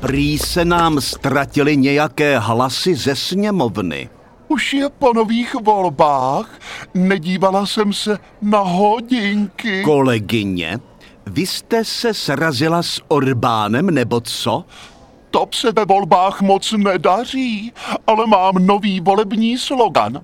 Prý 0.00 0.38
se 0.38 0.64
nám 0.64 1.00
ztratily 1.00 1.76
nějaké 1.76 2.38
hlasy 2.38 2.94
ze 2.94 3.16
sněmovny. 3.16 4.08
Už 4.48 4.74
je 4.74 4.88
po 4.88 5.12
nových 5.12 5.54
volbách. 5.54 6.60
Nedívala 6.94 7.66
jsem 7.66 7.92
se 7.92 8.18
na 8.42 8.58
hodinky. 8.58 9.82
Kolegyně, 9.82 10.78
vy 11.26 11.46
jste 11.46 11.84
se 11.84 12.14
srazila 12.14 12.82
s 12.82 13.00
Orbánem 13.08 13.86
nebo 13.86 14.20
co? 14.20 14.64
To 15.30 15.46
se 15.54 15.72
ve 15.72 15.84
volbách 15.84 16.40
moc 16.40 16.72
nedaří, 16.72 17.72
ale 18.06 18.26
mám 18.26 18.54
nový 18.66 19.00
volební 19.00 19.58
slogan. 19.58 20.20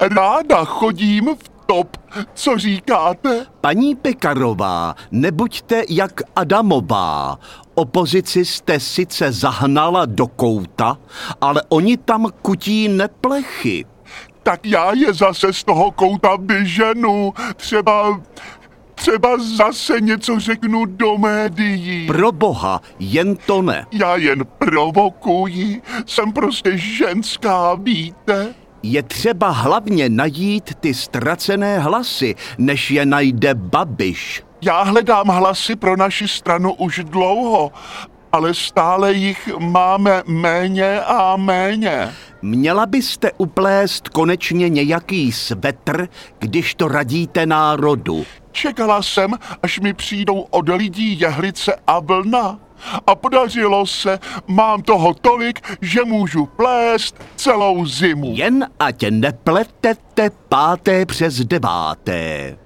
Ráda 0.00 0.64
chodím 0.64 1.36
v 1.36 1.57
top. 1.68 1.96
Co 2.34 2.58
říkáte? 2.58 3.46
Paní 3.60 3.94
Pekarová, 3.94 4.94
nebuďte 5.10 5.82
jak 5.88 6.20
Adamová. 6.36 7.38
Opozici 7.74 8.44
jste 8.44 8.80
sice 8.80 9.32
zahnala 9.32 10.06
do 10.06 10.26
kouta, 10.26 10.98
ale 11.40 11.62
oni 11.68 11.96
tam 11.96 12.26
kutí 12.42 12.88
neplechy. 12.88 13.84
Tak 14.42 14.66
já 14.66 14.92
je 14.94 15.12
zase 15.12 15.52
z 15.52 15.64
toho 15.64 15.90
kouta 15.90 16.36
vyženu. 16.40 17.32
Třeba 17.56 18.20
třeba 18.94 19.38
zase 19.56 20.00
něco 20.00 20.40
řeknu 20.40 20.84
do 20.84 21.18
médií. 21.18 22.06
Pro 22.06 22.32
boha, 22.32 22.80
jen 22.98 23.36
to 23.36 23.62
ne. 23.62 23.86
Já 23.92 24.16
jen 24.16 24.44
provokuji, 24.58 25.82
jsem 26.06 26.32
prostě 26.32 26.78
ženská, 26.78 27.74
víte? 27.74 28.54
Je 28.82 29.02
třeba 29.02 29.48
hlavně 29.48 30.08
najít 30.08 30.74
ty 30.80 30.94
ztracené 30.94 31.78
hlasy, 31.78 32.34
než 32.58 32.90
je 32.90 33.06
najde 33.06 33.54
Babiš. 33.54 34.42
Já 34.62 34.82
hledám 34.82 35.28
hlasy 35.28 35.76
pro 35.76 35.96
naši 35.96 36.28
stranu 36.28 36.72
už 36.72 37.00
dlouho, 37.04 37.72
ale 38.32 38.54
stále 38.54 39.12
jich 39.12 39.48
máme 39.58 40.22
méně 40.26 41.00
a 41.00 41.36
méně. 41.36 42.14
Měla 42.42 42.86
byste 42.86 43.32
uplést 43.32 44.08
konečně 44.08 44.68
nějaký 44.68 45.32
svetr, 45.32 46.08
když 46.38 46.74
to 46.74 46.88
radíte 46.88 47.46
národu. 47.46 48.24
Čekala 48.52 49.02
jsem, 49.02 49.34
až 49.62 49.80
mi 49.80 49.94
přijdou 49.94 50.40
od 50.40 50.68
lidí 50.68 51.20
jehlice 51.20 51.74
a 51.86 52.00
vlna. 52.00 52.58
A 53.06 53.14
podařilo 53.14 53.86
se, 53.86 54.18
mám 54.46 54.82
toho 54.82 55.14
tolik, 55.14 55.78
že 55.80 56.04
můžu 56.04 56.46
plést 56.46 57.16
celou 57.36 57.86
zimu. 57.86 58.32
Jen 58.34 58.66
ať 58.78 59.04
nepletete 59.10 60.30
páté 60.48 61.06
přes 61.06 61.34
deváté. 61.34 62.56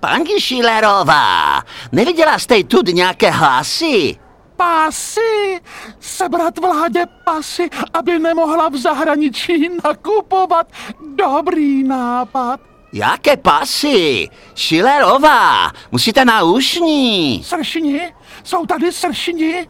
Paní 0.00 0.40
Šilerová, 0.40 1.62
neviděla 1.92 2.38
jste 2.38 2.64
tu 2.64 2.82
nějaké 2.92 3.30
hlasy? 3.30 4.16
Pasy! 4.56 5.60
Sebrat 6.00 6.58
vládě 6.58 7.04
pasy, 7.24 7.70
aby 7.92 8.18
nemohla 8.18 8.68
v 8.68 8.76
zahraničí 8.76 9.68
nakupovat. 9.84 10.66
Dobrý 11.14 11.84
nápad. 11.84 12.60
Jaké 12.92 13.36
pasy? 13.36 14.28
Šilerová, 14.54 15.70
musíte 15.90 16.24
na 16.24 16.42
ušní. 16.42 17.42
Sršni? 17.44 18.14
Jsou 18.44 18.66
tady 18.66 18.92
sršni? 18.92 19.68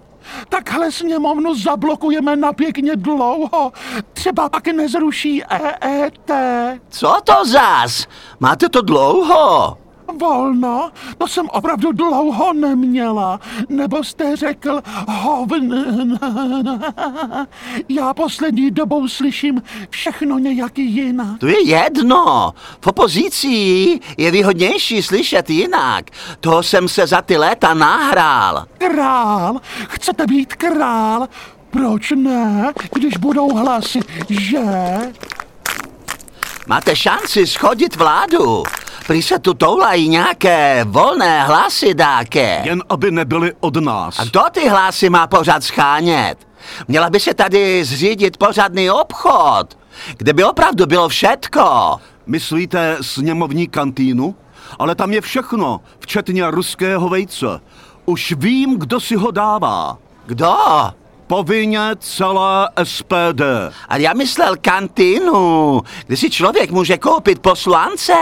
Takhle 0.48 0.92
sněmovnu 0.92 1.54
zablokujeme 1.54 2.36
na 2.36 2.52
pěkně 2.52 2.96
dlouho. 2.96 3.72
Třeba 4.12 4.48
pak 4.48 4.66
nezruší 4.66 5.42
EET. 5.44 6.30
Co 6.88 7.16
to 7.24 7.44
zas? 7.44 8.06
Máte 8.41 8.68
to 8.68 8.82
dlouho? 8.82 9.78
Volno? 10.19 10.91
To 11.19 11.27
jsem 11.27 11.48
opravdu 11.48 11.92
dlouho 11.92 12.53
neměla. 12.53 13.41
Nebo 13.69 14.05
jste 14.05 14.36
řekl 14.36 14.83
hovn. 15.08 16.19
Já 17.89 18.14
poslední 18.14 18.70
dobou 18.70 19.08
slyším 19.08 19.62
všechno 19.91 20.38
nějak 20.38 20.78
jinak. 20.78 21.38
To 21.38 21.47
je 21.47 21.66
jedno. 21.66 22.53
V 22.81 22.87
opozici 22.87 23.48
je 24.16 24.31
výhodnější 24.31 25.03
slyšet 25.03 25.50
jinak. 25.50 26.04
To 26.41 26.62
jsem 26.62 26.88
se 26.88 27.06
za 27.06 27.22
ty 27.22 27.37
léta 27.37 27.75
nahrál. 27.75 28.66
Král? 28.78 29.60
Chcete 29.88 30.27
být 30.27 30.54
král? 30.54 31.28
Proč 31.71 32.10
ne, 32.16 32.72
když 32.94 33.16
budou 33.16 33.56
hlasy, 33.56 34.00
že? 34.28 34.60
Máte 36.66 36.97
šanci 36.97 37.47
schodit 37.47 37.97
vládu. 37.97 38.62
Prý 39.10 39.22
se 39.22 39.38
tu 39.38 39.54
toulají 39.54 40.09
nějaké 40.09 40.84
volné 40.84 41.44
hlasy 41.44 41.94
dáke. 41.94 42.62
Jen 42.65 42.82
aby 42.88 43.10
nebyly 43.10 43.53
od 43.60 43.76
nás. 43.76 44.19
A 44.19 44.25
kdo 44.25 44.41
ty 44.53 44.69
hlasy 44.69 45.10
má 45.10 45.26
pořád 45.26 45.65
schánět? 45.65 46.48
Měla 46.88 47.10
by 47.10 47.21
se 47.21 47.34
tady 47.34 47.84
zřídit 47.84 48.37
pořádný 48.37 48.91
obchod, 48.91 49.78
kde 50.16 50.32
by 50.32 50.44
opravdu 50.44 50.87
bylo 50.87 51.09
všetko. 51.09 51.97
Myslíte 52.26 52.97
sněmovní 53.00 53.69
kantýnu? 53.69 54.34
Ale 54.78 54.94
tam 54.94 55.12
je 55.12 55.21
všechno, 55.21 55.81
včetně 55.98 56.50
ruského 56.50 57.09
vejce. 57.09 57.47
Už 58.06 58.34
vím, 58.38 58.78
kdo 58.78 59.00
si 59.00 59.16
ho 59.16 59.31
dává. 59.31 59.98
Kdo? 60.27 60.56
Povinně 61.30 61.80
celé 61.98 62.68
SPD. 62.84 63.41
Ale 63.88 64.02
já 64.02 64.12
myslel 64.12 64.56
kantýnu, 64.60 65.80
kde 66.06 66.16
si 66.16 66.30
člověk 66.30 66.70
může 66.70 66.98
koupit 66.98 67.38
poslance 67.38 68.12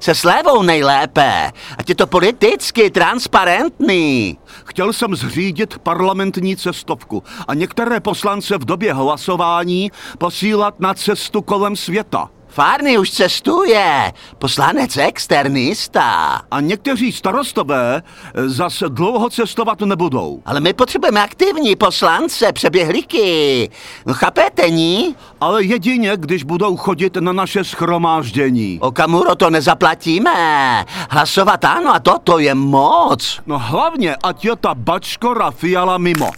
se 0.00 0.14
slevou 0.14 0.62
nejlépe. 0.62 1.52
A 1.78 1.82
je 1.88 1.94
to 1.94 2.06
politicky 2.06 2.90
transparentní. 2.90 4.38
Chtěl 4.64 4.92
jsem 4.92 5.16
zřídit 5.16 5.78
parlamentní 5.78 6.56
cestovku 6.56 7.22
a 7.48 7.54
některé 7.54 8.00
poslance 8.00 8.58
v 8.58 8.64
době 8.64 8.94
hlasování 8.94 9.90
posílat 10.18 10.80
na 10.80 10.94
cestu 10.94 11.42
kolem 11.42 11.76
světa. 11.76 12.30
Fárny 12.48 12.98
už 12.98 13.10
cestuje, 13.10 14.12
poslanec 14.38 14.96
externista. 14.96 16.40
A 16.50 16.60
někteří 16.60 17.12
starostové 17.12 18.02
zase 18.46 18.88
dlouho 18.88 19.30
cestovat 19.30 19.80
nebudou. 19.80 20.42
Ale 20.46 20.60
my 20.60 20.72
potřebujeme 20.72 21.22
aktivní 21.22 21.76
poslance, 21.76 22.52
přeběhlíky. 22.52 23.70
No 24.06 24.14
chápete, 24.14 24.70
ní? 24.70 25.16
Ale 25.40 25.64
jedině, 25.64 26.12
když 26.16 26.44
budou 26.44 26.76
chodit 26.76 27.16
na 27.16 27.32
naše 27.32 27.64
schromáždění. 27.64 28.78
Okamuro 28.80 29.34
to 29.34 29.50
nezaplatíme. 29.50 30.84
Hlasovat 31.10 31.64
ano 31.64 31.94
a 31.94 32.00
toto 32.00 32.38
je 32.38 32.54
moc. 32.54 33.40
No 33.46 33.58
hlavně, 33.58 34.16
ať 34.22 34.44
je 34.44 34.56
ta 34.56 34.74
bačkora 34.74 35.50
fiala 35.50 35.98
mimo. 35.98 36.30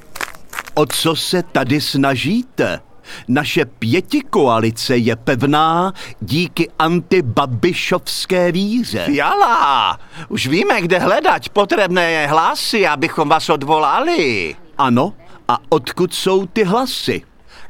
O 0.75 0.87
co 0.87 1.17
se 1.17 1.43
tady 1.43 1.81
snažíte? 1.81 2.81
Naše 3.29 3.65
pětikoalice 3.65 4.97
je 4.97 5.17
pevná 5.17 5.93
díky 6.21 6.69
antibabišovské 6.79 8.53
víře. 8.53 9.03
Fiala, 9.07 9.99
už 10.29 10.47
víme, 10.47 10.81
kde 10.81 10.99
hledat 10.99 11.49
potřebné 11.49 12.27
hlasy, 12.27 12.87
abychom 12.87 13.29
vás 13.29 13.51
odvolali. 13.51 14.57
Ano, 14.79 15.13
a 15.49 15.59
odkud 15.69 16.15
jsou 16.15 16.47
ty 16.47 16.65
hlasy? 16.65 17.23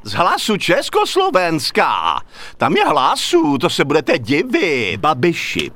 Z 0.02 0.12
hlasu 0.12 0.56
Československa. 0.56 2.20
Tam 2.56 2.76
je 2.76 2.86
hlasu, 2.86 3.58
to 3.58 3.70
se 3.70 3.84
budete 3.84 4.18
divit. 4.18 5.00
Babiši, 5.00 5.70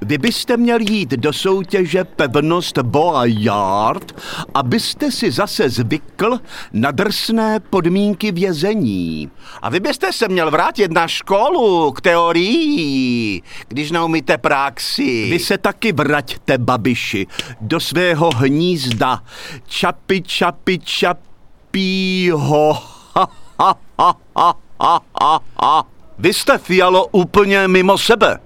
vy 0.00 0.18
byste 0.18 0.56
měl 0.56 0.80
jít 0.80 1.10
do 1.10 1.32
soutěže 1.32 2.04
Pevnost 2.04 2.78
Boayard, 2.78 4.20
abyste 4.54 5.10
si 5.10 5.30
zase 5.30 5.68
zvykl 5.70 6.38
na 6.72 6.90
drsné 6.90 7.60
podmínky 7.60 8.32
vězení. 8.32 9.30
A 9.62 9.70
vy 9.70 9.80
byste 9.80 10.12
se 10.12 10.28
měl 10.28 10.50
vrátit 10.50 10.92
na 10.92 11.08
školu 11.08 11.92
k 11.92 12.00
teorii, 12.00 13.42
když 13.68 13.90
neumíte 13.90 14.38
praxi. 14.38 15.28
Vy 15.30 15.38
se 15.38 15.58
taky 15.58 15.92
vraťte, 15.92 16.58
babiši, 16.58 17.26
do 17.60 17.80
svého 17.80 18.30
hnízda. 18.30 19.22
Čapi, 19.66 20.22
čapi, 20.22 20.78
čapího. 20.78 22.72
Ha, 23.14 23.28
ha, 23.58 23.74
ha, 23.98 24.14
ha, 24.36 24.54
ha, 24.80 25.40
ha. 25.62 25.84
Vy 26.18 26.32
jste, 26.32 26.58
Fialo, 26.58 27.06
úplně 27.06 27.68
mimo 27.68 27.98
sebe. 27.98 28.38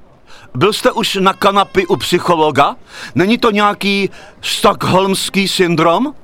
Byl 0.54 0.72
jste 0.72 0.92
už 0.92 1.14
na 1.20 1.32
kanapy 1.32 1.86
u 1.86 1.96
psychologa? 1.96 2.76
Není 3.14 3.38
to 3.38 3.50
nějaký 3.50 4.10
stokholmský 4.40 5.48
syndrom? 5.48 6.14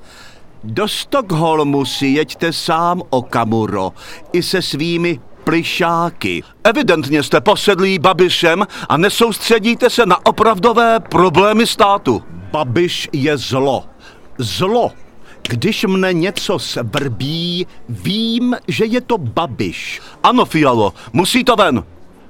Do 0.65 0.89
Stockholmu 0.89 1.85
si 1.85 2.07
jeďte 2.07 2.53
sám, 2.53 3.03
Okamuro, 3.11 3.93
i 4.33 4.43
se 4.43 4.63
svými 4.63 5.21
plišáky. 5.45 6.43
Evidentně 6.65 7.23
jste 7.23 7.41
posedlí 7.41 7.99
Babišem 7.99 8.67
a 8.89 8.97
nesoustředíte 8.97 9.91
se 9.91 10.07
na 10.07 10.27
opravdové 10.27 11.01
problémy 11.01 11.67
státu. 11.67 12.23
Babiš 12.53 13.09
je 13.13 13.37
zlo. 13.37 13.85
Zlo. 14.39 14.93
Když 15.49 15.85
mne 15.85 16.13
něco 16.13 16.59
svrbí, 16.59 17.67
vím, 17.89 18.57
že 18.69 18.85
je 18.85 19.01
to 19.01 19.19
Babiš. 19.19 20.01
Ano, 20.23 20.45
Fialo, 20.45 20.93
musí 21.13 21.45
to 21.45 21.57
ven. 21.57 21.85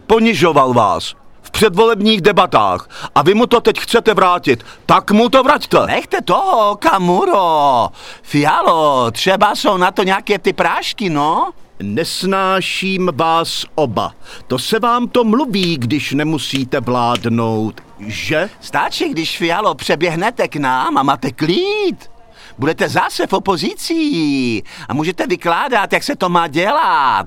Ponižoval 0.06 0.72
vás. 0.72 1.14
V 1.56 1.58
předvolebních 1.58 2.20
debatách 2.20 2.88
a 3.14 3.22
vy 3.22 3.34
mu 3.34 3.46
to 3.46 3.60
teď 3.60 3.80
chcete 3.80 4.14
vrátit, 4.14 4.64
tak 4.86 5.10
mu 5.10 5.28
to 5.28 5.42
vraťte. 5.42 5.78
Nechte 5.86 6.22
toho, 6.22 6.76
Kamuro. 6.76 7.88
Fialo, 8.22 9.10
třeba 9.10 9.54
jsou 9.54 9.76
na 9.76 9.90
to 9.90 10.02
nějaké 10.02 10.38
ty 10.38 10.52
prášky, 10.52 11.10
no? 11.10 11.50
Nesnáším 11.82 13.10
vás 13.14 13.64
oba. 13.74 14.14
To 14.46 14.58
se 14.58 14.78
vám 14.78 15.08
to 15.08 15.24
mluví, 15.24 15.76
když 15.78 16.12
nemusíte 16.12 16.80
vládnout, 16.80 17.80
že? 17.98 18.50
Stačí, 18.60 19.08
když 19.08 19.38
Fialo 19.38 19.74
přeběhnete 19.74 20.48
k 20.48 20.56
nám 20.56 20.98
a 20.98 21.02
máte 21.02 21.32
klid. 21.32 22.10
Budete 22.58 22.88
zase 22.88 23.26
v 23.26 23.32
opozici 23.32 24.62
a 24.88 24.94
můžete 24.94 25.26
vykládat, 25.26 25.92
jak 25.92 26.02
se 26.02 26.16
to 26.16 26.28
má 26.28 26.48
dělat. 26.48 27.26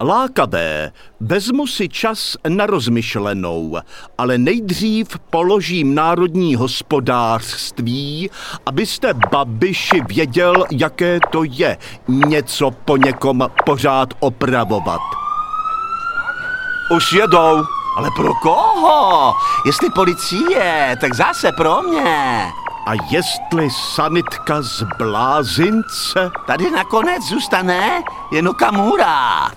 Lákavé, 0.00 0.92
vezmu 1.20 1.66
si 1.66 1.88
čas 1.88 2.36
na 2.48 2.66
rozmyšlenou, 2.66 3.76
ale 4.18 4.38
nejdřív 4.38 5.18
položím 5.30 5.94
národní 5.94 6.54
hospodářství, 6.54 8.30
abyste 8.66 9.14
Babiši 9.14 10.00
věděl, 10.00 10.64
jaké 10.70 11.18
to 11.30 11.44
je 11.44 11.76
něco 12.08 12.70
po 12.70 12.96
někom 12.96 13.50
pořád 13.64 14.08
opravovat. 14.20 15.00
Už 16.96 17.12
jedou. 17.12 17.64
Ale 17.96 18.10
pro 18.16 18.34
koho? 18.34 19.34
Jestli 19.66 19.90
policie, 19.90 20.96
tak 21.00 21.14
zase 21.14 21.52
pro 21.52 21.82
mě. 21.82 22.46
A 22.88 22.92
jestli 23.10 23.70
sanitka 23.70 24.62
z 24.62 24.82
blázince? 24.98 26.30
Tady 26.46 26.70
nakonec 26.70 27.22
zůstane 27.22 28.02
jen 28.32 28.48
Okamura. 28.48 29.50